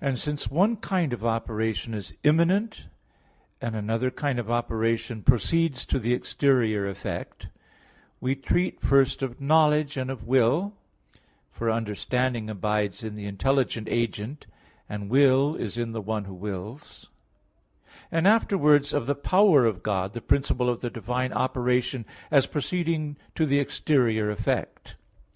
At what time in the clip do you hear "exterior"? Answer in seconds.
6.14-6.88, 23.60-24.28